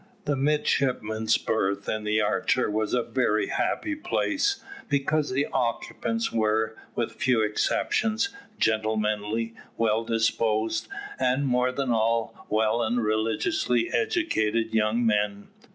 The 0.25 0.35
midshipmen's 0.35 1.37
berth 1.37 1.87
in 1.87 2.05
the 2.05 2.21
Archer 2.21 2.71
was 2.71 2.95
a 2.95 3.03
very 3.03 3.49
happy 3.49 3.93
place, 3.95 4.63
because 4.89 5.29
the 5.29 5.45
occupants 5.53 6.31
were, 6.31 6.75
with 6.95 7.11
few 7.11 7.41
exceptions, 7.43 8.29
gentlemanly, 8.57 9.53
well 9.77 10.03
disposed, 10.03 10.87
and, 11.19 11.45
more 11.45 11.71
than 11.71 11.91
all, 11.91 12.47
well 12.49 12.81
and 12.81 12.99
religiously 13.03 13.91
educated 13.93 14.73
young 14.73 15.05
men. 15.05 15.49